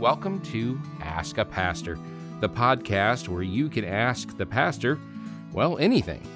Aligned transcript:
Welcome 0.00 0.40
to 0.44 0.80
Ask 1.02 1.36
a 1.36 1.44
Pastor, 1.44 1.98
the 2.40 2.48
podcast 2.48 3.28
where 3.28 3.42
you 3.42 3.68
can 3.68 3.84
ask 3.84 4.34
the 4.34 4.46
pastor, 4.46 4.98
well, 5.52 5.76
anything. 5.76 6.26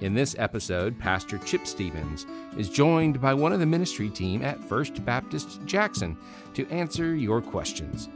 In 0.00 0.14
this 0.14 0.34
episode, 0.38 0.98
Pastor 0.98 1.36
Chip 1.36 1.66
Stevens 1.66 2.24
is 2.56 2.70
joined 2.70 3.20
by 3.20 3.34
one 3.34 3.52
of 3.52 3.60
the 3.60 3.66
ministry 3.66 4.08
team 4.08 4.42
at 4.42 4.58
First 4.64 5.04
Baptist 5.04 5.62
Jackson 5.66 6.16
to 6.54 6.66
answer 6.70 7.14
your 7.14 7.42
questions. 7.42 8.08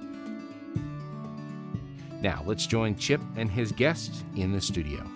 Now, 2.23 2.43
let's 2.47 2.67
join 2.67 2.97
Chip 2.97 3.21
and 3.37 3.51
his 3.51 3.73
guest 3.73 4.25
in 4.37 4.53
the 4.53 4.61
studio. 4.63 5.07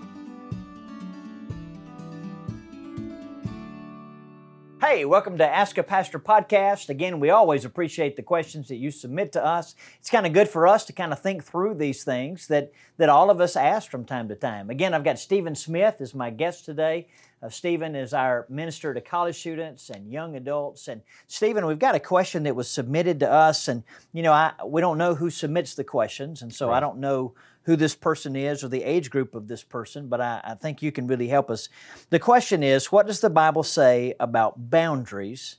Hey, 4.89 5.05
welcome 5.05 5.37
to 5.37 5.47
Ask 5.47 5.77
a 5.77 5.83
Pastor 5.83 6.19
podcast. 6.19 6.89
Again, 6.89 7.21
we 7.21 7.29
always 7.29 7.67
appreciate 7.67 8.17
the 8.17 8.23
questions 8.23 8.69
that 8.69 8.77
you 8.77 8.91
submit 8.91 9.33
to 9.33 9.45
us. 9.45 9.75
It's 9.99 10.09
kind 10.09 10.27
of 10.27 10.33
good 10.33 10.49
for 10.49 10.67
us 10.67 10.87
to 10.87 10.95
kind 10.95 11.13
of 11.13 11.21
think 11.21 11.45
through 11.45 11.75
these 11.75 12.05
things 12.05 12.47
that, 12.47 12.73
that 12.97 13.11
all 13.11 13.29
of 13.29 13.39
us 13.39 13.55
ask 13.55 13.91
from 13.91 14.07
time 14.07 14.29
to 14.29 14.35
time. 14.35 14.71
Again, 14.71 14.95
I've 14.95 15.05
got 15.05 15.19
Stephen 15.19 15.55
Smith 15.55 15.97
as 16.01 16.15
my 16.15 16.31
guest 16.31 16.65
today. 16.65 17.07
Uh, 17.43 17.51
Stephen 17.51 17.95
is 17.95 18.15
our 18.15 18.47
minister 18.49 18.95
to 18.95 19.03
college 19.03 19.39
students 19.39 19.91
and 19.91 20.11
young 20.11 20.37
adults. 20.37 20.89
And 20.89 21.03
Stephen, 21.27 21.67
we've 21.67 21.79
got 21.79 21.95
a 21.95 22.01
question 22.01 22.45
that 22.45 22.57
was 22.57 22.71
submitted 22.71 23.21
to 23.21 23.31
us, 23.31 23.69
and 23.69 23.85
you 24.15 24.23
know, 24.23 24.33
I, 24.33 24.55
we 24.65 24.81
don't 24.81 24.97
know 24.97 25.15
who 25.15 25.29
submits 25.29 25.75
the 25.75 25.85
questions, 25.85 26.41
and 26.41 26.53
so 26.53 26.69
right. 26.69 26.79
I 26.79 26.81
don't 26.81 26.99
know 26.99 27.35
who 27.69 27.77
this 27.77 27.95
person 27.95 28.35
is 28.35 28.65
or 28.65 28.69
the 28.69 28.83
age 28.83 29.11
group 29.11 29.35
of 29.35 29.47
this 29.47 29.63
person, 29.63 30.09
but 30.09 30.23
I, 30.23 30.41
I 30.43 30.55
think 30.55 30.81
you 30.81 30.91
can 30.91 31.07
really 31.07 31.29
help 31.29 31.51
us. 31.51 31.69
The 32.09 32.19
question 32.19 32.63
is 32.63 32.91
what 32.91 33.07
does 33.07 33.21
the 33.21 33.29
Bible 33.29 33.63
say 33.63 34.15
about 34.19 34.71
boundaries? 34.71 35.57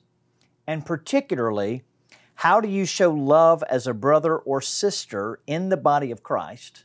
And 0.66 0.84
particularly, 0.84 1.84
how 2.34 2.62
do 2.62 2.68
you 2.68 2.88
show 2.88 3.12
love 3.12 3.64
as 3.70 3.86
a 3.86 3.94
brother 3.94 4.36
or 4.36 4.60
sister 4.60 5.40
in 5.46 5.70
the 5.70 5.78
body 5.78 6.10
of 6.10 6.24
Christ 6.24 6.84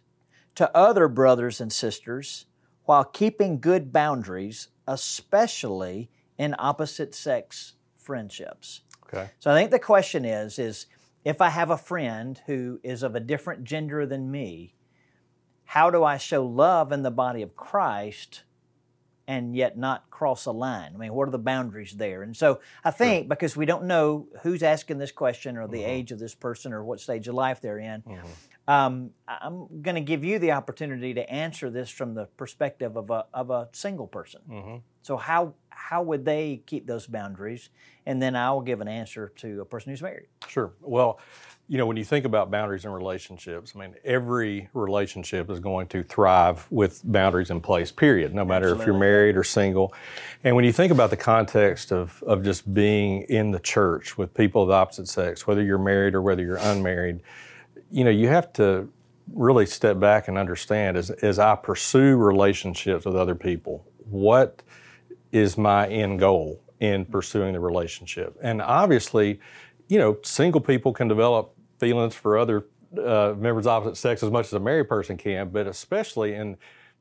to 0.56 0.70
other 0.76 1.08
brothers 1.08 1.58
and 1.58 1.72
sisters 1.72 2.44
while 2.84 3.04
keeping 3.04 3.60
good 3.60 3.94
boundaries, 3.94 4.68
especially 4.86 6.10
in 6.36 6.54
opposite 6.58 7.14
sex 7.14 7.76
friendships? 7.96 8.82
Okay. 9.06 9.30
So 9.38 9.50
I 9.50 9.54
think 9.54 9.70
the 9.70 9.78
question 9.78 10.26
is 10.26 10.58
is 10.58 10.84
if 11.24 11.40
I 11.40 11.48
have 11.48 11.70
a 11.70 11.78
friend 11.78 12.38
who 12.44 12.78
is 12.82 13.02
of 13.02 13.14
a 13.14 13.20
different 13.20 13.64
gender 13.64 14.04
than 14.04 14.30
me, 14.30 14.74
how 15.64 15.90
do 15.90 16.04
I 16.04 16.18
show 16.18 16.44
love 16.44 16.92
in 16.92 17.02
the 17.02 17.10
body 17.10 17.42
of 17.42 17.56
Christ 17.56 18.42
and 19.26 19.56
yet 19.56 19.78
not 19.78 20.10
cross 20.10 20.46
a 20.46 20.52
line? 20.52 20.92
I 20.94 20.98
mean, 20.98 21.14
what 21.14 21.28
are 21.28 21.32
the 21.32 21.38
boundaries 21.38 21.92
there? 21.92 22.22
And 22.22 22.36
so 22.36 22.60
I 22.84 22.90
think 22.90 23.28
because 23.28 23.56
we 23.56 23.66
don't 23.66 23.84
know 23.84 24.28
who's 24.42 24.62
asking 24.62 24.98
this 24.98 25.12
question 25.12 25.56
or 25.56 25.66
the 25.66 25.78
mm-hmm. 25.78 25.90
age 25.90 26.12
of 26.12 26.18
this 26.18 26.34
person 26.34 26.72
or 26.72 26.84
what 26.84 27.00
stage 27.00 27.28
of 27.28 27.34
life 27.34 27.60
they're 27.60 27.78
in, 27.78 28.02
mm-hmm. 28.02 28.70
um, 28.70 29.10
I'm 29.26 29.82
going 29.82 29.94
to 29.94 30.00
give 30.00 30.24
you 30.24 30.38
the 30.38 30.52
opportunity 30.52 31.14
to 31.14 31.30
answer 31.30 31.70
this 31.70 31.90
from 31.90 32.14
the 32.14 32.26
perspective 32.36 32.96
of 32.96 33.10
a, 33.10 33.26
of 33.32 33.50
a 33.50 33.68
single 33.72 34.06
person. 34.06 34.42
Mm-hmm. 34.48 34.76
So, 35.04 35.18
how, 35.18 35.52
how 35.68 36.02
would 36.02 36.24
they 36.24 36.62
keep 36.64 36.86
those 36.86 37.06
boundaries? 37.06 37.68
And 38.06 38.22
then 38.22 38.34
I'll 38.34 38.62
give 38.62 38.80
an 38.80 38.88
answer 38.88 39.32
to 39.36 39.60
a 39.60 39.64
person 39.66 39.90
who's 39.90 40.00
married. 40.00 40.28
Sure. 40.48 40.72
Well, 40.80 41.20
you 41.68 41.76
know, 41.76 41.84
when 41.84 41.98
you 41.98 42.04
think 42.04 42.24
about 42.24 42.50
boundaries 42.50 42.86
in 42.86 42.90
relationships, 42.90 43.74
I 43.76 43.80
mean, 43.80 43.94
every 44.02 44.70
relationship 44.72 45.50
is 45.50 45.60
going 45.60 45.88
to 45.88 46.02
thrive 46.02 46.66
with 46.70 47.02
boundaries 47.04 47.50
in 47.50 47.60
place, 47.60 47.92
period, 47.92 48.34
no 48.34 48.46
matter 48.46 48.68
Absolutely. 48.68 48.82
if 48.82 48.86
you're 48.86 48.98
married 48.98 49.36
or 49.36 49.44
single. 49.44 49.92
And 50.42 50.56
when 50.56 50.64
you 50.64 50.72
think 50.72 50.90
about 50.90 51.10
the 51.10 51.18
context 51.18 51.92
of, 51.92 52.22
of 52.26 52.42
just 52.42 52.72
being 52.72 53.22
in 53.24 53.50
the 53.50 53.60
church 53.60 54.16
with 54.16 54.32
people 54.32 54.62
of 54.62 54.68
the 54.68 54.74
opposite 54.74 55.08
sex, 55.08 55.46
whether 55.46 55.62
you're 55.62 55.76
married 55.76 56.14
or 56.14 56.22
whether 56.22 56.42
you're 56.42 56.56
unmarried, 56.56 57.20
you 57.90 58.04
know, 58.04 58.10
you 58.10 58.28
have 58.28 58.54
to 58.54 58.88
really 59.34 59.66
step 59.66 60.00
back 60.00 60.28
and 60.28 60.38
understand 60.38 60.96
as, 60.96 61.10
as 61.10 61.38
I 61.38 61.56
pursue 61.56 62.16
relationships 62.16 63.04
with 63.04 63.16
other 63.16 63.34
people, 63.34 63.86
what 64.08 64.62
is 65.34 65.58
my 65.58 65.88
end 65.88 66.20
goal 66.20 66.62
in 66.80 67.04
pursuing 67.04 67.52
the 67.52 67.60
relationship? 67.60 68.38
And 68.40 68.62
obviously, 68.62 69.40
you 69.88 69.98
know, 69.98 70.18
single 70.22 70.60
people 70.60 70.92
can 70.92 71.08
develop 71.08 71.54
feelings 71.78 72.14
for 72.14 72.38
other 72.38 72.66
uh, 72.96 73.34
members 73.36 73.66
of 73.66 73.72
opposite 73.72 73.96
sex 73.96 74.22
as 74.22 74.30
much 74.30 74.46
as 74.46 74.52
a 74.52 74.60
married 74.60 74.88
person 74.88 75.16
can, 75.16 75.48
but 75.48 75.66
especially 75.66 76.34
in 76.34 76.56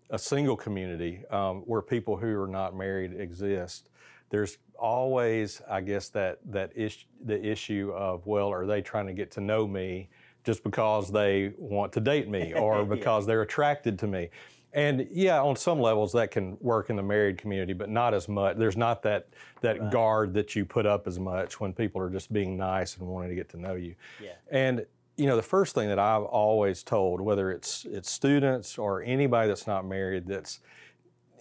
a 0.10 0.18
single 0.18 0.58
community 0.58 1.24
um, 1.30 1.62
where 1.62 1.82
people 1.82 2.18
who 2.18 2.42
are 2.42 2.48
not 2.48 2.76
married 2.76 3.14
exist, 3.14 3.90
there's 4.32 4.58
always, 4.80 5.62
I 5.70 5.82
guess, 5.82 6.10
that 6.10 6.40
that 6.52 6.72
is, 6.76 7.06
the 7.24 7.40
issue 7.40 7.94
of 7.96 8.26
well, 8.26 8.52
are 8.52 8.66
they 8.66 8.82
trying 8.82 9.06
to 9.08 9.14
get 9.14 9.30
to 9.32 9.42
know 9.42 9.68
me 9.68 10.10
just 10.44 10.64
because 10.64 11.12
they 11.12 11.54
want 11.58 11.94
to 11.94 12.00
date 12.00 12.28
me 12.28 12.54
or 12.56 12.84
because 12.84 13.24
yeah. 13.24 13.28
they're 13.28 13.42
attracted 13.44 14.00
to 14.00 14.08
me? 14.08 14.30
And 14.74 15.08
yeah, 15.12 15.40
on 15.42 15.56
some 15.56 15.80
levels 15.80 16.12
that 16.14 16.32
can 16.32 16.58
work 16.60 16.90
in 16.90 16.96
the 16.96 17.04
married 17.04 17.38
community, 17.38 17.74
but 17.74 17.90
not 17.90 18.14
as 18.14 18.28
much. 18.28 18.58
There's 18.58 18.78
not 18.78 19.04
that 19.04 19.28
that 19.62 19.80
right. 19.80 19.92
guard 19.92 20.34
that 20.34 20.56
you 20.56 20.66
put 20.66 20.86
up 20.86 21.08
as 21.08 21.20
much 21.20 21.60
when 21.60 21.74
people 21.74 22.02
are 22.02 22.10
just 22.10 22.34
being 22.34 22.58
nice 22.58 22.98
and 22.98 23.08
wanting 23.08 23.30
to 23.30 23.36
get 23.36 23.50
to 23.50 23.58
know 23.58 23.76
you. 23.76 23.96
Yeah. 24.22 24.32
And 24.52 24.86
you 25.16 25.28
know, 25.28 25.36
the 25.36 25.44
first 25.44 25.76
thing 25.76 25.90
that 25.90 26.00
I've 26.00 26.24
always 26.24 26.82
told, 26.82 27.22
whether 27.22 27.52
it's 27.52 27.86
it's 27.86 28.10
students 28.10 28.78
or 28.80 29.04
anybody 29.04 29.48
that's 29.48 29.68
not 29.68 29.86
married, 29.86 30.28
that's 30.28 30.60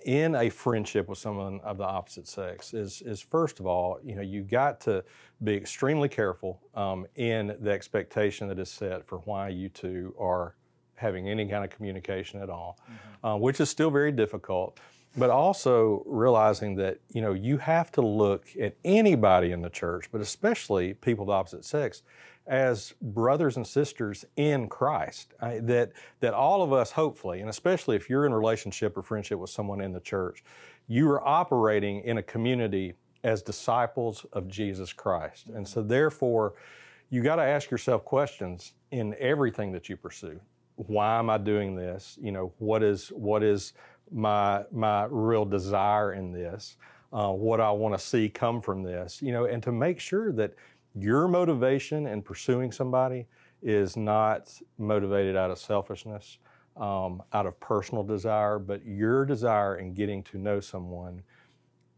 in 0.05 0.35
a 0.35 0.51
friendship 0.51 1.09
with 1.09 1.19
someone 1.19 1.61
of 1.61 1.79
the 1.79 1.85
opposite 1.85 2.29
sex, 2.29 2.75
is 2.75 3.01
is 3.03 3.23
first 3.23 3.61
of 3.61 3.67
all, 3.67 3.99
you 4.05 4.15
know, 4.15 4.23
you 4.23 4.43
got 4.43 4.79
to 4.83 5.03
be 5.43 5.55
extremely 5.55 6.09
careful 6.09 6.61
um, 6.75 7.07
in 7.17 7.57
the 7.61 7.71
expectation 7.71 8.47
that 8.49 8.59
is 8.59 8.69
set 8.69 9.07
for 9.07 9.19
why 9.21 9.49
you 9.49 9.71
two 9.71 10.15
are 10.19 10.55
having 11.03 11.29
any 11.29 11.47
kind 11.47 11.65
of 11.65 11.71
communication 11.71 12.41
at 12.41 12.49
all, 12.49 12.79
mm-hmm. 12.85 13.27
uh, 13.27 13.37
which 13.37 13.61
is 13.61 13.69
still 13.69 13.91
very 13.91 14.13
difficult. 14.13 14.81
But 15.15 15.29
also 15.29 16.03
realizing 16.07 16.77
that 16.77 16.99
you 17.11 17.21
know 17.21 17.35
you 17.35 17.59
have 17.59 17.93
to 17.93 18.01
look 18.01 18.47
at 18.59 18.77
anybody 18.83 19.53
in 19.53 19.61
the 19.61 19.69
church, 19.69 20.09
but 20.11 20.23
especially 20.23 20.95
people 20.95 21.25
of 21.25 21.27
the 21.27 21.35
opposite 21.35 21.67
sex, 21.67 22.03
as 22.47 22.95
brothers 23.03 23.57
and 23.57 23.67
sisters 23.67 24.25
in 24.37 24.69
Christ. 24.69 25.35
I, 25.41 25.59
that 25.61 25.93
that 26.21 26.33
all 26.33 26.63
of 26.63 26.73
us, 26.73 26.93
hopefully, 26.93 27.41
and 27.41 27.51
especially 27.51 27.97
if 27.97 28.09
you're 28.09 28.25
in 28.25 28.33
relationship 28.33 28.97
or 28.97 29.03
friendship 29.03 29.39
with 29.39 29.51
someone 29.51 29.83
in 29.83 29.93
the 29.93 30.01
church, 30.01 30.43
you 30.89 31.09
are 31.11 31.27
operating 31.27 32.01
in 32.05 32.19
a 32.19 32.23
community 32.23 32.95
as 33.23 33.43
disciples 33.43 34.25
of 34.33 34.49
Jesus 34.49 34.93
Christ, 34.93 35.47
and 35.49 35.69
so 35.69 35.83
therefore, 35.83 36.55
you 37.11 37.23
got 37.23 37.37
to 37.37 37.43
ask 37.43 37.71
yourself 37.71 38.05
questions 38.05 38.73
in 38.91 39.15
everything 39.19 39.73
that 39.73 39.89
you 39.89 39.97
pursue 39.97 40.41
why 40.77 41.19
am 41.19 41.31
I 41.31 41.39
doing 41.39 41.75
this? 41.75 42.19
You 42.21 42.33
know, 42.33 42.53
what 42.59 42.83
is 42.83 43.09
what 43.09 43.43
is 43.43 43.73
my 44.11 44.65
my 44.73 45.07
real 45.11 45.45
desire 45.45 46.13
in 46.13 46.33
this? 46.33 46.77
Uh, 47.13 47.31
what 47.31 47.61
I 47.61 47.71
want 47.71 47.95
to 47.95 48.05
see 48.05 48.29
come 48.29 48.61
from 48.61 48.83
this? 48.83 49.21
You 49.21 49.33
know, 49.33 49.45
and 49.45 49.63
to 49.63 49.73
make 49.73 50.01
sure 50.01 50.33
that 50.33 50.55
your 50.95 51.29
motivation 51.29 52.07
in 52.07 52.23
pursuing 52.23 52.73
somebody 52.73 53.27
is 53.63 53.97
not 53.97 54.53
motivated 54.79 55.37
out 55.37 55.51
of 55.51 55.59
selfishness, 55.59 56.39
um, 56.77 57.23
out 57.33 57.47
of 57.47 57.59
personal 57.61 58.03
desire, 58.03 58.59
but 58.59 58.85
your 58.85 59.25
desire 59.25 59.77
in 59.77 59.95
getting 59.95 60.23
to 60.25 60.39
know 60.39 60.61
someone 60.61 61.23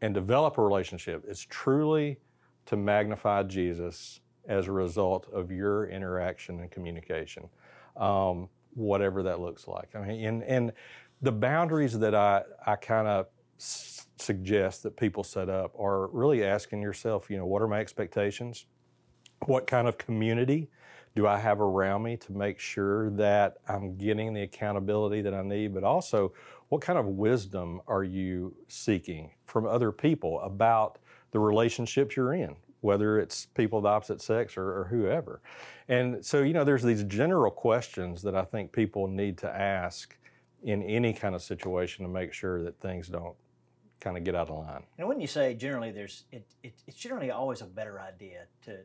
and 0.00 0.14
develop 0.14 0.58
a 0.58 0.62
relationship 0.62 1.24
is 1.26 1.44
truly 1.44 2.18
to 2.66 2.76
magnify 2.76 3.42
Jesus 3.42 4.20
as 4.46 4.66
a 4.66 4.72
result 4.72 5.26
of 5.32 5.50
your 5.50 5.88
interaction 5.88 6.60
and 6.60 6.70
communication. 6.70 7.48
Um, 7.96 8.48
whatever 8.74 9.22
that 9.24 9.40
looks 9.40 9.66
like. 9.66 9.94
I 9.94 10.00
mean, 10.00 10.24
and, 10.24 10.42
and 10.44 10.72
the 11.22 11.32
boundaries 11.32 11.98
that 11.98 12.14
I, 12.14 12.42
I 12.66 12.76
kind 12.76 13.08
of 13.08 13.26
s- 13.58 14.06
suggest 14.18 14.82
that 14.82 14.96
people 14.96 15.24
set 15.24 15.48
up 15.48 15.78
are 15.78 16.08
really 16.08 16.44
asking 16.44 16.82
yourself, 16.82 17.30
you 17.30 17.36
know, 17.36 17.46
what 17.46 17.62
are 17.62 17.68
my 17.68 17.80
expectations? 17.80 18.66
What 19.46 19.66
kind 19.66 19.88
of 19.88 19.98
community 19.98 20.70
do 21.14 21.26
I 21.26 21.38
have 21.38 21.60
around 21.60 22.02
me 22.02 22.16
to 22.18 22.32
make 22.32 22.58
sure 22.58 23.10
that 23.10 23.58
I'm 23.68 23.96
getting 23.96 24.32
the 24.34 24.42
accountability 24.42 25.22
that 25.22 25.34
I 25.34 25.42
need? 25.42 25.74
But 25.74 25.84
also, 25.84 26.32
what 26.68 26.80
kind 26.80 26.98
of 26.98 27.06
wisdom 27.06 27.80
are 27.86 28.04
you 28.04 28.56
seeking 28.68 29.30
from 29.46 29.66
other 29.66 29.92
people 29.92 30.40
about 30.40 30.98
the 31.30 31.38
relationships 31.38 32.16
you're 32.16 32.34
in? 32.34 32.56
Whether 32.84 33.18
it's 33.18 33.46
people 33.46 33.78
of 33.78 33.84
the 33.84 33.88
opposite 33.88 34.20
sex 34.20 34.58
or, 34.58 34.80
or 34.80 34.84
whoever. 34.90 35.40
And 35.88 36.24
so, 36.24 36.42
you 36.42 36.52
know, 36.52 36.64
there's 36.64 36.82
these 36.82 37.02
general 37.04 37.50
questions 37.50 38.20
that 38.22 38.36
I 38.36 38.44
think 38.44 38.72
people 38.72 39.08
need 39.08 39.38
to 39.38 39.48
ask 39.48 40.14
in 40.62 40.82
any 40.82 41.14
kind 41.14 41.34
of 41.34 41.42
situation 41.42 42.04
to 42.04 42.10
make 42.10 42.34
sure 42.34 42.62
that 42.62 42.78
things 42.80 43.08
don't 43.08 43.34
kind 44.00 44.18
of 44.18 44.24
get 44.24 44.34
out 44.34 44.50
of 44.50 44.58
line. 44.58 44.82
And 44.98 45.08
when 45.08 45.18
you 45.18 45.26
say 45.26 45.54
generally, 45.54 45.92
there's 45.92 46.24
it, 46.30 46.46
it, 46.62 46.74
it's 46.86 46.98
generally 46.98 47.30
always 47.30 47.62
a 47.62 47.66
better 47.66 47.98
idea 48.00 48.42
to 48.66 48.76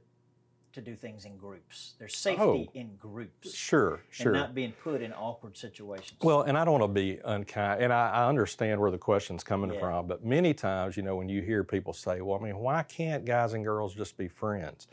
to 0.84 0.92
do 0.92 0.96
things 0.96 1.26
in 1.26 1.38
groups. 1.38 1.96
There's 2.00 2.16
safety 2.16 2.42
oh, 2.42 2.68
in 2.74 2.96
groups. 2.96 3.54
Sure, 3.54 4.02
sure. 4.10 4.34
And 4.34 4.42
not 4.42 4.56
being 4.56 4.74
put 4.84 5.02
in 5.02 5.14
awkward 5.14 5.58
situations. 5.58 6.18
Well, 6.22 6.42
and 6.42 6.58
I 6.58 6.66
don't 6.66 6.80
want 6.80 6.94
to 6.94 7.02
be 7.02 7.20
unkind, 7.24 7.81
and 7.81 7.94
I, 7.94 8.10
I 8.10 8.28
understand 8.28 8.80
where 8.80 8.92
the 8.92 8.98
question's 8.98 9.44
coming 9.44 9.74
yeah. 9.74 9.80
from, 9.80 10.08
but 10.08 10.26
many 10.26 10.54
times, 10.54 10.98
you 10.98 11.04
know, 11.04 11.16
when 11.16 11.30
you 11.30 11.42
hear 11.42 11.64
people 11.64 11.94
say, 11.94 12.22
well, 12.22 12.40
I 12.40 12.44
mean, 12.44 12.58
why 12.58 12.84
can't 12.84 13.26
guys 13.26 13.54
and 13.54 13.64
girls 13.64 13.94
just 13.96 14.18
be 14.18 14.28
friends? 14.28 14.88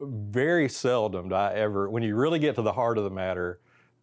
very 0.00 0.68
seldom 0.68 1.28
do 1.28 1.34
I 1.34 1.54
ever, 1.54 1.88
when 1.88 2.02
you 2.02 2.16
really 2.16 2.38
get 2.38 2.56
to 2.56 2.62
the 2.62 2.72
heart 2.72 2.98
of 2.98 3.04
the 3.04 3.10
matter, 3.10 3.60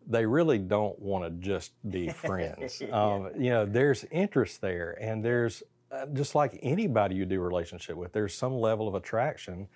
they 0.08 0.25
really 0.25 0.58
don't 0.58 0.98
want 1.00 1.24
to 1.24 1.30
just 1.48 1.74
be 1.90 2.10
friends. 2.10 2.81
Yeah. 2.81 2.90
um, 2.90 3.30
you 3.38 3.50
know, 3.50 3.66
there's 3.66 4.04
interest 4.06 4.62
there, 4.62 4.98
and 5.00 5.24
there's 5.24 5.63
uh, 5.92 6.06
just 6.13 6.36
like 6.36 6.58
anybody 6.62 7.16
you 7.16 7.25
do 7.25 7.40
a 7.40 7.44
relationship 7.44 7.96
with, 7.96 8.13
there's 8.13 8.34
some 8.34 8.54
level 8.54 8.88
of 8.88 8.96
attraction, 8.96 9.68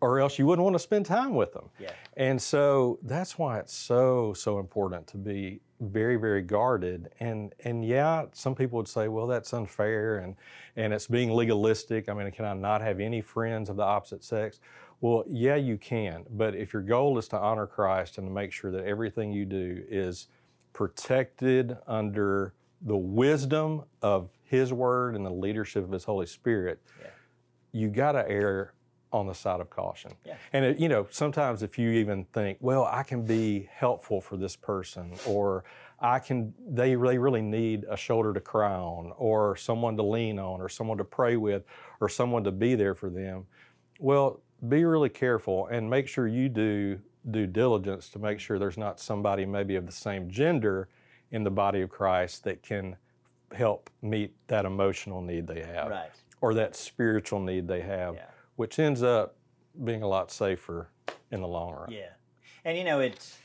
or 0.00 0.20
else 0.20 0.38
you 0.38 0.46
wouldn't 0.46 0.64
want 0.64 0.74
to 0.74 0.78
spend 0.80 1.06
time 1.06 1.34
with 1.34 1.52
them. 1.52 1.68
Yeah. 1.78 1.92
And 2.16 2.40
so 2.40 2.98
that's 3.02 3.38
why 3.38 3.58
it's 3.58 3.74
so 3.74 4.32
so 4.32 4.58
important 4.58 5.06
to 5.08 5.16
be 5.16 5.60
very 5.80 6.16
very 6.16 6.42
guarded. 6.42 7.10
And 7.20 7.54
and 7.64 7.84
yeah, 7.84 8.26
some 8.32 8.54
people 8.54 8.76
would 8.78 8.88
say, 8.88 9.08
well, 9.08 9.26
that's 9.26 9.52
unfair, 9.52 10.18
and 10.18 10.36
and 10.76 10.92
it's 10.92 11.06
being 11.06 11.32
legalistic. 11.32 12.08
I 12.08 12.14
mean, 12.14 12.30
can 12.30 12.44
I 12.44 12.54
not 12.54 12.80
have 12.80 13.00
any 13.00 13.20
friends 13.20 13.68
of 13.68 13.76
the 13.76 13.82
opposite 13.84 14.22
sex? 14.24 14.60
Well, 15.00 15.24
yeah, 15.28 15.54
you 15.54 15.78
can. 15.78 16.24
But 16.30 16.56
if 16.56 16.72
your 16.72 16.82
goal 16.82 17.18
is 17.18 17.28
to 17.28 17.38
honor 17.38 17.66
Christ 17.66 18.18
and 18.18 18.26
to 18.26 18.32
make 18.32 18.52
sure 18.52 18.72
that 18.72 18.84
everything 18.84 19.32
you 19.32 19.44
do 19.44 19.84
is 19.88 20.26
protected 20.72 21.76
under 21.86 22.54
the 22.82 22.96
wisdom 22.96 23.82
of 24.02 24.30
His 24.42 24.72
Word 24.72 25.14
and 25.14 25.24
the 25.26 25.30
leadership 25.30 25.84
of 25.84 25.90
His 25.92 26.04
Holy 26.04 26.26
Spirit, 26.26 26.80
Yeah. 27.00 27.08
you 27.72 27.88
got 27.90 28.12
to 28.12 28.28
err 28.28 28.72
on 29.12 29.26
the 29.26 29.34
side 29.34 29.60
of 29.60 29.70
caution. 29.70 30.12
Yeah. 30.24 30.34
And 30.52 30.64
it, 30.64 30.78
you 30.78 30.88
know, 30.88 31.06
sometimes 31.10 31.62
if 31.62 31.78
you 31.78 31.90
even 31.90 32.24
think, 32.32 32.58
well, 32.60 32.84
I 32.84 33.02
can 33.02 33.24
be 33.24 33.68
helpful 33.72 34.20
for 34.20 34.36
this 34.36 34.54
person, 34.56 35.12
or 35.26 35.64
I 36.00 36.18
can, 36.18 36.52
they 36.68 36.94
really, 36.94 37.18
really 37.18 37.40
need 37.42 37.84
a 37.88 37.96
shoulder 37.96 38.32
to 38.34 38.40
cry 38.40 38.74
on, 38.74 39.12
or 39.16 39.56
someone 39.56 39.96
to 39.96 40.02
lean 40.02 40.38
on, 40.38 40.60
or 40.60 40.68
someone 40.68 40.98
to 40.98 41.04
pray 41.04 41.36
with, 41.36 41.62
or 42.00 42.08
someone 42.08 42.44
to 42.44 42.52
be 42.52 42.74
there 42.74 42.94
for 42.94 43.08
them. 43.10 43.46
Well, 43.98 44.40
be 44.68 44.84
really 44.84 45.08
careful 45.08 45.66
and 45.68 45.88
make 45.88 46.06
sure 46.08 46.26
you 46.28 46.48
do 46.48 47.00
due 47.30 47.46
diligence 47.46 48.08
to 48.10 48.18
make 48.18 48.40
sure 48.40 48.58
there's 48.58 48.78
not 48.78 49.00
somebody 49.00 49.44
maybe 49.44 49.76
of 49.76 49.86
the 49.86 49.92
same 49.92 50.30
gender 50.30 50.88
in 51.30 51.44
the 51.44 51.50
body 51.50 51.80
of 51.82 51.90
Christ 51.90 52.44
that 52.44 52.62
can 52.62 52.96
help 53.52 53.90
meet 54.02 54.32
that 54.48 54.64
emotional 54.64 55.20
need 55.20 55.46
they 55.46 55.60
have 55.62 55.88
Right. 55.90 56.10
or 56.40 56.54
that 56.54 56.74
spiritual 56.76 57.40
need 57.40 57.66
they 57.68 57.80
have, 57.80 58.14
Yeah. 58.14 58.24
Which 58.58 58.76
ends 58.80 59.04
up 59.04 59.36
being 59.84 60.02
a 60.02 60.08
lot 60.08 60.32
safer 60.32 60.90
in 61.30 61.40
the 61.40 61.46
long 61.46 61.72
run. 61.72 61.90
Yeah. 61.92 62.10
And 62.64 62.76
you 62.76 62.82
know, 62.82 62.98
it's 62.98 63.38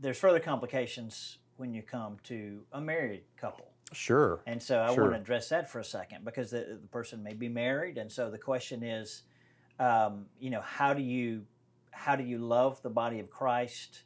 there's 0.00 0.18
further 0.18 0.40
complications 0.40 1.38
when 1.58 1.72
you 1.72 1.80
come 1.80 2.16
to 2.24 2.60
a 2.72 2.80
married 2.80 3.22
couple. 3.36 3.68
Sure. 3.92 4.42
And 4.46 4.60
so 4.60 4.82
I 4.82 4.92
Sure. 4.94 5.04
want 5.04 5.14
to 5.14 5.20
address 5.20 5.48
that 5.50 5.70
for 5.70 5.78
a 5.78 5.84
second 5.84 6.24
because 6.24 6.50
the, 6.50 6.78
the 6.82 6.88
person 6.88 7.22
may 7.22 7.34
be 7.34 7.48
married, 7.48 7.98
and 7.98 8.10
so 8.10 8.30
the 8.30 8.38
question 8.38 8.82
is, 8.82 9.22
um, 9.78 10.26
you 10.40 10.50
know, 10.50 10.60
how 10.60 10.92
do 10.92 11.02
you 11.02 11.46
how 11.92 12.16
do 12.16 12.24
you 12.24 12.38
love 12.38 12.82
the 12.82 12.90
body 12.90 13.20
of 13.20 13.30
Christ? 13.30 14.02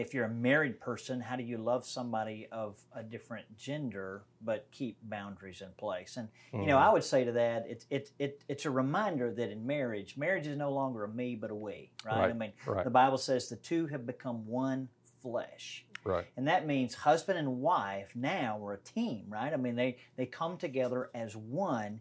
If 0.00 0.14
you're 0.14 0.24
a 0.24 0.30
married 0.30 0.80
person, 0.80 1.20
how 1.20 1.36
do 1.36 1.42
you 1.42 1.58
love 1.58 1.84
somebody 1.84 2.48
of 2.50 2.78
a 2.94 3.02
different 3.02 3.58
gender 3.58 4.22
but 4.40 4.66
keep 4.70 4.96
boundaries 5.02 5.60
in 5.60 5.68
place? 5.76 6.16
And 6.16 6.28
you 6.54 6.64
know, 6.66 6.78
Mhm. 6.78 6.82
I 6.82 6.92
would 6.92 7.04
say 7.04 7.24
to 7.24 7.32
that, 7.32 7.66
it's 7.68 7.86
it, 7.90 8.10
it 8.18 8.42
it's 8.48 8.64
a 8.64 8.70
reminder 8.70 9.30
that 9.34 9.50
in 9.50 9.66
marriage, 9.66 10.16
marriage 10.16 10.46
is 10.46 10.56
no 10.56 10.72
longer 10.72 11.04
a 11.04 11.08
me 11.08 11.36
but 11.36 11.50
a 11.50 11.54
we, 11.54 11.90
right? 12.06 12.30
I 12.30 12.32
mean, 12.32 12.54
right. 12.66 12.84
the 12.84 12.90
Bible 12.90 13.18
says 13.18 13.50
the 13.50 13.56
two 13.56 13.86
have 13.88 14.06
become 14.06 14.46
one 14.46 14.88
flesh. 15.20 15.84
Right. 16.04 16.26
And 16.36 16.48
that 16.48 16.66
means 16.66 16.94
husband 16.94 17.38
and 17.38 17.60
wife 17.60 18.16
now 18.16 18.58
are 18.64 18.72
a 18.72 18.78
team, 18.78 19.26
right? 19.28 19.52
I 19.52 19.56
mean, 19.56 19.76
they, 19.76 19.98
they 20.16 20.26
come 20.26 20.56
together 20.56 21.10
as 21.14 21.36
one. 21.36 22.00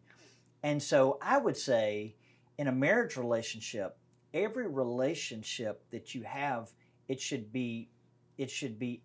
And 0.63 0.81
so 0.81 1.19
I 1.21 1.37
would 1.37 1.57
say 1.57 2.15
in 2.57 2.67
a 2.67 2.71
marriage 2.71 3.17
relationship, 3.17 3.97
every 4.33 4.67
relationship 4.67 5.83
that 5.91 6.15
you 6.15 6.23
have, 6.23 6.71
it 7.07 7.19
should 7.19 7.51
be, 7.51 7.89
it 8.37 8.49
should 8.49 8.79
be 8.79 9.01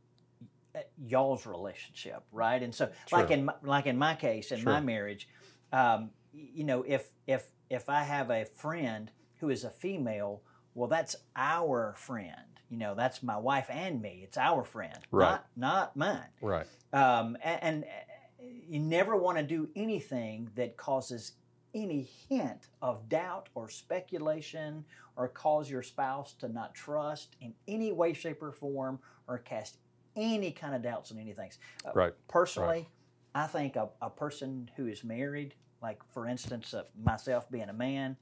uh, 0.74 0.80
y'all's 0.98 1.46
relationship, 1.46 2.22
right? 2.32 2.62
And 2.62 2.74
so, 2.74 2.90
like 3.10 3.30
in 3.30 3.46
my, 3.46 3.54
like 3.62 3.86
in 3.86 3.96
my 3.98 4.14
case, 4.14 4.52
in 4.52 4.62
my 4.64 4.80
marriage, 4.80 5.28
um, 5.72 6.10
you 6.32 6.64
know, 6.64 6.84
if 6.86 7.08
if 7.26 7.44
if 7.70 7.88
I 7.88 8.02
have 8.04 8.30
a 8.30 8.44
friend 8.44 9.10
who 9.38 9.48
is 9.50 9.64
a 9.64 9.70
female, 9.70 10.42
well, 10.74 10.88
that's 10.88 11.16
our 11.34 11.94
friend. 11.96 12.32
You 12.70 12.78
know, 12.78 12.94
that's 12.94 13.22
my 13.22 13.36
wife 13.36 13.66
and 13.70 14.02
me. 14.02 14.20
It's 14.24 14.36
our 14.36 14.64
friend, 14.64 14.98
Right. 15.10 15.30
not 15.30 15.46
not 15.56 15.96
mine. 15.96 16.28
Right. 16.42 16.66
Um, 16.92 17.36
and, 17.42 17.62
and 17.62 17.84
uh, 17.84 18.44
you 18.68 18.80
never 18.80 19.16
want 19.16 19.38
to 19.38 19.44
do 19.44 19.68
anything 19.76 20.50
that 20.56 20.76
causes 20.76 21.32
any 21.76 22.08
hint 22.28 22.68
of 22.80 23.08
doubt 23.08 23.50
or 23.54 23.68
speculation 23.68 24.84
or 25.14 25.28
cause 25.28 25.70
your 25.70 25.82
spouse 25.82 26.32
to 26.32 26.48
not 26.48 26.74
trust 26.74 27.36
in 27.40 27.52
any 27.68 27.92
way, 27.92 28.14
shape, 28.14 28.42
or 28.42 28.50
form 28.50 28.98
or 29.28 29.38
cast 29.38 29.76
any 30.16 30.50
kind 30.50 30.74
of 30.74 30.82
doubts 30.82 31.12
on 31.12 31.18
anything. 31.18 31.50
Uh, 31.84 31.90
Right. 31.94 32.12
Personally, 32.28 32.88
I 33.34 33.46
think 33.46 33.76
a, 33.76 33.90
a 34.00 34.08
person 34.08 34.70
who 34.76 34.86
is 34.86 35.04
married, 35.04 35.54
like 35.82 36.00
for 36.12 36.26
instance, 36.26 36.72
uh, 36.72 36.84
myself 37.04 37.50
being 37.50 37.68
a 37.68 37.74
man, 37.74 38.16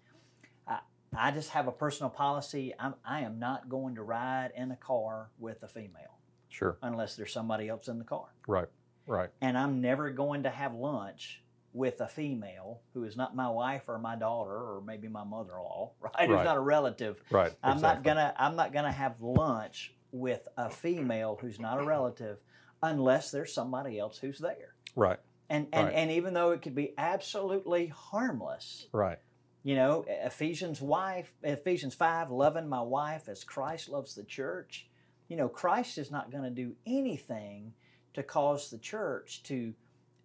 I, 0.67 0.81
I 1.17 1.31
just 1.31 1.51
have 1.51 1.69
a 1.69 1.73
personal 1.73 2.11
policy. 2.11 2.75
I'm, 2.79 2.95
I 3.05 3.21
am 3.21 3.39
not 3.39 3.69
going 3.69 3.95
to 3.95 4.03
ride 4.03 4.51
in 4.57 4.73
a 4.73 4.77
car 4.77 5.31
with 5.39 5.63
a 5.63 5.69
female 5.69 6.19
Sure. 6.49 6.77
unless 6.83 7.15
there's 7.15 7.33
somebody 7.33 7.69
else 7.69 7.87
in 7.87 7.99
the 7.99 8.05
car. 8.05 8.27
Right. 8.49 8.69
Right. 9.07 9.31
And 9.41 9.57
I'm 9.57 9.81
never 9.81 10.11
going 10.11 10.43
to 10.45 10.51
have 10.51 10.75
lunch 10.75 11.44
with 11.75 12.01
a 12.01 12.07
female 12.09 12.81
who 12.95 13.03
is 13.05 13.17
not 13.17 13.35
my 13.37 13.49
wife 13.51 13.83
or 13.89 13.99
my 13.99 14.15
daughter 14.17 14.53
or 14.53 14.81
maybe 14.87 15.09
my 15.09 15.25
mother-in-law, 15.25 15.91
right? 16.01 16.29
Who's 16.29 16.45
not 16.45 16.57
a 16.57 16.61
relative. 16.61 17.21
Right. 17.31 17.53
I'm 17.63 17.81
not 17.83 18.03
gonna 18.03 18.33
I'm 18.39 18.57
not 18.57 18.73
gonna 18.73 18.93
have 18.93 19.21
lunch 19.21 19.93
with 20.13 20.47
a 20.57 20.71
female 20.71 21.37
who's 21.41 21.59
not 21.59 21.81
a 21.81 21.85
relative 21.85 22.39
unless 22.83 23.31
there's 23.33 23.53
somebody 23.53 23.99
else 23.99 24.17
who's 24.19 24.39
there. 24.39 24.77
Right. 24.95 25.19
And 25.51 25.67
and, 25.73 25.89
Right. 25.89 25.95
and 25.97 26.11
even 26.13 26.33
though 26.33 26.53
it 26.53 26.63
could 26.63 26.77
be 26.77 26.95
absolutely 26.97 27.89
harmless, 27.89 28.87
Right. 28.93 29.19
you 29.65 29.75
know, 29.75 30.05
Ephesians 30.09 30.81
wife 30.81 31.35
Ephesians 31.43 31.95
five, 31.97 32.31
loving 32.31 32.69
my 32.69 32.83
wife 32.83 33.29
as 33.29 33.43
Christ 33.43 33.89
loves 33.89 34.15
the 34.15 34.25
church. 34.25 34.89
You 35.27 35.37
know, 35.37 35.49
Christ 35.49 35.99
is 35.99 36.11
not 36.13 36.31
going 36.31 36.45
to 36.45 36.51
do 36.51 36.77
anything 36.87 37.73
to 38.13 38.23
cause 38.23 38.71
the 38.71 38.79
church 38.79 39.43
to 39.45 39.75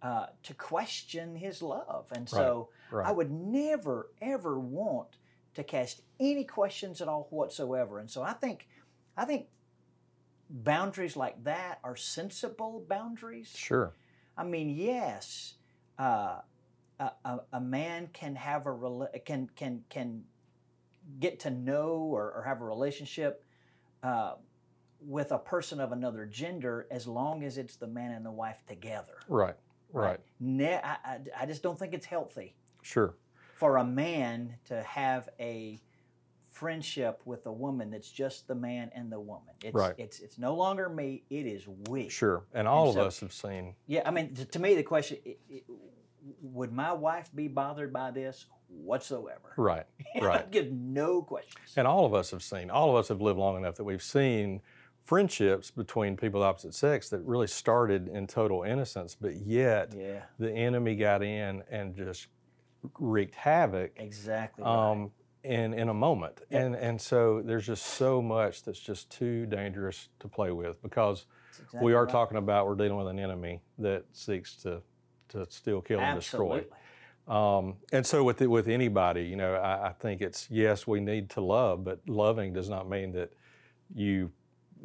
uh, 0.02 0.26
to 0.44 0.54
question 0.54 1.36
His 1.36 1.62
love, 1.62 2.06
and 2.14 2.28
so 2.28 2.70
Right. 2.90 3.06
I 3.06 3.12
would 3.12 3.30
never 3.30 4.10
ever 4.20 4.58
want 4.58 5.16
to 5.54 5.64
cast 5.64 6.02
any 6.18 6.44
questions 6.44 7.00
at 7.00 7.08
all 7.08 7.26
whatsoever. 7.30 7.98
And 7.98 8.10
so 8.10 8.22
I 8.22 8.32
think 8.32 8.66
I 9.16 9.24
think 9.24 9.46
boundaries 10.48 11.16
like 11.16 11.42
that 11.44 11.78
are 11.84 11.96
sensible 11.96 12.84
boundaries. 12.88 13.52
Sure. 13.56 13.92
I 14.36 14.44
mean, 14.44 14.70
yes, 14.70 15.54
uh, 15.98 16.40
a, 16.98 17.10
a, 17.24 17.40
a 17.54 17.60
man 17.60 18.08
can 18.12 18.34
have 18.36 18.66
a 18.66 18.70
rela- 18.70 19.24
can 19.24 19.48
can 19.54 19.84
can 19.88 20.24
get 21.18 21.40
to 21.40 21.50
know 21.50 21.94
or, 22.12 22.32
or 22.32 22.44
have 22.46 22.60
a 22.60 22.64
relationship 22.64 23.44
uh, 24.02 24.34
with 25.00 25.32
a 25.32 25.38
person 25.38 25.80
of 25.80 25.92
another 25.92 26.26
gender 26.26 26.86
as 26.90 27.06
long 27.06 27.42
as 27.42 27.58
it's 27.58 27.76
the 27.76 27.86
man 27.86 28.12
and 28.12 28.24
the 28.24 28.30
wife 28.30 28.62
together. 28.66 29.18
Right. 29.28 29.56
Right. 29.92 30.20
Ne- 30.40 30.80
I, 30.82 30.96
I, 31.04 31.18
I 31.42 31.46
just 31.46 31.62
don't 31.62 31.78
think 31.78 31.94
it's 31.94 32.06
healthy 32.06 32.54
Sure. 32.82 33.14
for 33.56 33.76
a 33.78 33.84
man 33.84 34.54
to 34.66 34.82
have 34.82 35.28
a 35.38 35.80
friendship 36.48 37.22
with 37.24 37.46
a 37.46 37.52
woman 37.52 37.90
that's 37.90 38.10
just 38.10 38.46
the 38.48 38.54
man 38.54 38.90
and 38.94 39.10
the 39.10 39.20
woman. 39.20 39.54
It's 39.62 39.74
Right. 39.74 39.94
it's 39.98 40.20
it's 40.20 40.38
no 40.38 40.54
longer 40.54 40.88
me, 40.88 41.22
it 41.30 41.46
is 41.46 41.66
we. 41.88 42.08
Sure. 42.08 42.44
And 42.52 42.66
all 42.68 42.90
And 42.90 42.98
of 42.98 43.06
us 43.06 43.20
have 43.20 43.32
seen. 43.32 43.74
Yeah, 43.86 44.02
I 44.04 44.10
mean, 44.10 44.34
to, 44.34 44.44
to 44.44 44.58
me, 44.58 44.74
the 44.74 44.82
question: 44.82 45.18
i- 45.26 45.36
i- 45.52 45.62
Would 46.42 46.72
my 46.72 46.92
wife 46.92 47.30
be 47.34 47.48
bothered 47.48 47.92
by 47.92 48.10
this 48.10 48.46
whatsoever? 48.68 49.52
Right. 49.56 49.86
Right. 50.20 50.40
I'd 50.40 50.50
give 50.50 50.70
no 50.72 51.22
questions. 51.22 51.72
And 51.76 51.86
all 51.86 52.04
of 52.04 52.14
us 52.14 52.30
have 52.32 52.42
seen, 52.42 52.68
all 52.70 52.90
of 52.90 52.96
us 52.96 53.08
have 53.08 53.20
lived 53.20 53.38
long 53.38 53.56
enough 53.56 53.76
that 53.76 53.84
we've 53.84 54.02
seen 54.02 54.60
friendships 55.04 55.70
between 55.70 56.16
people 56.16 56.42
of 56.42 56.48
opposite 56.48 56.74
sex 56.74 57.08
that 57.10 57.20
really 57.24 57.46
started 57.46 58.08
in 58.08 58.26
total 58.26 58.62
innocence, 58.62 59.16
but 59.20 59.34
yet 59.34 59.92
Yeah, 59.96 60.22
the 60.38 60.52
enemy 60.52 60.96
got 60.96 61.22
in 61.22 61.62
and 61.70 61.94
just 61.94 62.28
wreaked 62.98 63.34
havoc 63.34 63.92
exactly. 63.96 64.64
right. 64.64 64.90
um, 64.90 65.10
in, 65.42 65.72
in 65.74 65.88
a 65.88 65.94
moment. 65.94 66.42
Yeah. 66.50 66.60
And, 66.60 66.76
and 66.76 67.00
so 67.00 67.42
there's 67.44 67.66
just 67.66 67.84
so 67.84 68.20
much 68.20 68.62
that's 68.62 68.78
just 68.78 69.10
too 69.10 69.46
dangerous 69.46 70.08
to 70.20 70.28
play 70.28 70.50
with 70.50 70.80
because 70.82 71.26
exactly 71.58 71.80
we 71.82 71.94
are 71.94 72.04
right. 72.04 72.12
talking 72.12 72.36
about 72.36 72.66
we're 72.66 72.74
dealing 72.74 72.96
with 72.96 73.08
an 73.08 73.18
enemy 73.18 73.62
that 73.78 74.04
seeks 74.12 74.54
to, 74.62 74.82
to 75.30 75.46
steal, 75.48 75.80
kill, 75.80 76.00
and 76.00 76.18
destroy. 76.18 76.58
Absolutely. 76.58 76.76
Um, 77.26 77.76
and 77.92 78.04
so 78.04 78.24
with 78.24 78.42
it, 78.42 78.48
with 78.48 78.66
anybody, 78.68 79.22
you 79.22 79.36
know, 79.36 79.54
I, 79.54 79.88
I 79.88 79.92
think 79.92 80.20
it's 80.20 80.48
yes, 80.50 80.86
we 80.86 81.00
need 81.00 81.30
to 81.30 81.40
love, 81.40 81.84
but 81.84 82.00
loving 82.08 82.52
does 82.52 82.68
not 82.68 82.88
mean 82.88 83.12
that 83.12 83.32
you 83.94 84.30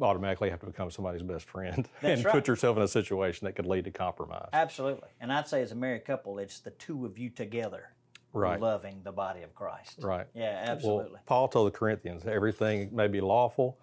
automatically 0.00 0.50
have 0.50 0.60
to 0.60 0.66
become 0.66 0.90
somebody's 0.90 1.22
best 1.22 1.46
friend 1.46 1.88
and 2.02 2.24
right. 2.24 2.32
put 2.32 2.48
yourself 2.48 2.76
in 2.76 2.82
a 2.82 2.88
situation 2.88 3.46
that 3.46 3.56
could 3.56 3.66
lead 3.66 3.84
to 3.84 3.90
compromise. 3.90 4.48
Absolutely. 4.52 5.08
And 5.20 5.32
I'd 5.32 5.48
say, 5.48 5.62
as 5.62 5.72
a 5.72 5.74
married 5.74 6.04
couple, 6.04 6.38
it's 6.38 6.60
the 6.60 6.70
two 6.72 7.06
of 7.06 7.18
you 7.18 7.30
together. 7.30 7.90
Right. 8.32 8.60
loving 8.60 9.00
the 9.02 9.12
body 9.12 9.42
of 9.44 9.54
Christ. 9.54 10.00
Right. 10.02 10.26
Yeah, 10.34 10.62
absolutely. 10.66 11.12
Well, 11.12 11.22
Paul 11.24 11.48
told 11.48 11.68
the 11.68 11.78
Corinthians, 11.78 12.26
everything 12.26 12.90
may 12.94 13.08
be 13.08 13.22
lawful, 13.22 13.78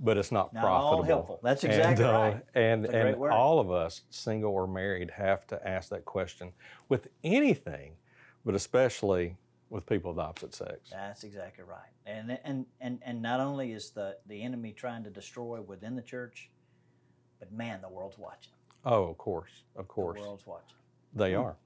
but 0.00 0.16
it's 0.16 0.32
not, 0.32 0.52
Not 0.52 0.64
all 0.64 0.80
profitable. 0.96 1.04
helpful. 1.04 1.40
That's 1.40 1.62
And, 1.62 1.72
exactly 1.72 2.04
uh, 2.06 2.12
right. 2.12 2.40
And 2.54 2.84
That's 2.84 2.94
a 2.94 3.12
great 3.16 3.30
and 3.30 3.32
all 3.32 3.60
of 3.60 3.70
us, 3.70 4.02
single 4.10 4.50
or 4.52 4.66
married, 4.66 5.12
have 5.12 5.46
to 5.48 5.68
ask 5.68 5.90
that 5.90 6.04
question 6.04 6.52
with 6.88 7.08
anything, 7.22 7.92
but 8.44 8.56
especially 8.56 9.36
with 9.72 9.86
people 9.86 10.10
of 10.10 10.16
the 10.18 10.22
opposite 10.22 10.54
sex. 10.54 10.90
That's 10.90 11.24
exactly 11.24 11.64
right. 11.64 11.88
And 12.06 12.38
and 12.44 12.66
and 12.80 12.98
and 13.04 13.22
not 13.22 13.40
only 13.40 13.72
is 13.72 13.90
the 13.90 14.18
the 14.26 14.42
enemy 14.42 14.72
trying 14.72 15.02
to 15.04 15.10
destroy 15.10 15.60
within 15.62 15.96
the 15.96 16.02
church, 16.02 16.50
but 17.40 17.50
man, 17.52 17.80
the 17.80 17.88
world's 17.88 18.18
watching. 18.18 18.52
Oh, 18.84 19.04
of 19.04 19.16
course, 19.18 19.50
of 19.74 19.88
course. 19.88 20.18
The 20.20 20.26
world's 20.26 20.46
watching. 20.46 20.76
they 21.14 21.32
Hmm. 21.32 21.40
are. 21.40 21.56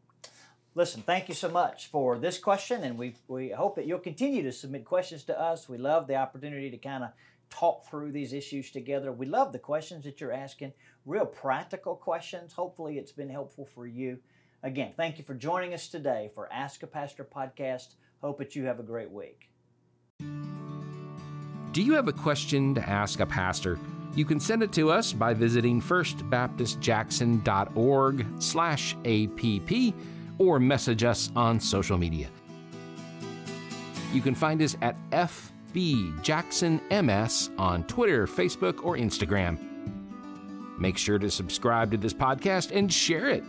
Listen, 0.75 1.02
thank 1.02 1.28
you 1.28 1.34
so 1.34 1.48
much 1.48 1.86
for 1.86 2.18
this 2.18 2.38
question, 2.38 2.84
and 2.84 2.96
we 2.96 3.16
we 3.26 3.50
hope 3.50 3.75
that 3.75 3.86
you'll 3.86 3.98
continue 3.98 4.42
to 4.44 4.52
submit 4.52 4.84
questions 4.84 5.25
to 5.25 5.38
us. 5.40 5.68
We 5.68 5.78
love 5.78 6.06
the 6.06 6.16
opportunity 6.16 6.70
to 6.70 6.78
kind 6.78 7.02
of 7.02 7.10
talk 7.50 7.86
through 7.86 8.12
these 8.12 8.32
issues 8.32 8.70
together. 8.70 9.10
We 9.12 9.26
love 9.26 9.52
the 9.52 9.58
questions 9.58 10.04
that 10.04 10.20
you're 10.20 10.32
asking, 10.32 10.72
real 11.06 11.26
practical 11.26 11.96
questions. 11.96 12.52
Hopefully, 12.52 12.98
it's 12.98 13.12
been 13.12 13.30
helpful 13.30 13.64
for 13.64 13.86
you. 13.86 14.18
Again, 14.66 14.92
thank 14.96 15.16
you 15.16 15.23
for 15.23 15.35
joining 15.35 15.73
us 15.75 15.87
today 15.87 16.32
for 16.35 16.52
Ask 16.52 16.82
a 16.82 16.88
Pastor 16.88 17.23
podcast. 17.23 17.94
Hope 18.20 18.38
that 18.38 18.56
you 18.56 18.64
have 18.64 18.80
a 18.80 18.82
great 18.82 19.08
week. 19.08 19.49
Do 21.70 21.82
you 21.82 21.94
have 21.94 22.08
a 22.08 22.12
question 22.12 22.75
to 22.75 22.88
ask 22.88 23.20
a 23.20 23.26
pastor? 23.26 23.78
You 24.16 24.25
can 24.25 24.40
send 24.40 24.64
it 24.64 24.73
to 24.73 24.90
us 24.90 25.12
by 25.12 25.35
visiting 25.35 25.80
firstbaptistjackson.org 25.80 28.26
slash 28.40 28.96
APP 29.04 29.94
or 30.38 30.58
message 30.58 31.04
us 31.04 31.30
on 31.37 31.61
social 31.61 31.96
media. 31.96 32.26
You 34.12 34.20
can 34.20 34.35
find 34.35 34.61
us 34.61 34.76
at 34.82 34.96
FBJacksonMS 35.11 37.56
on 37.56 37.85
Twitter, 37.85 38.26
Facebook, 38.26 38.85
or 38.85 38.96
Instagram. 38.96 39.61
Make 40.76 40.99
sure 40.99 41.20
to 41.20 41.30
subscribe 41.30 41.92
to 41.92 41.96
this 41.96 42.12
podcast 42.12 42.76
and 42.76 42.92
share 42.92 43.28
it. 43.28 43.44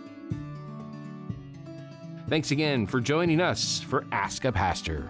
Thanks 2.29 2.51
again 2.51 2.87
for 2.87 2.99
joining 2.99 3.39
us 3.39 3.79
for 3.79 4.05
Ask 4.11 4.43
a 4.43 4.51
Pastor. 4.51 5.09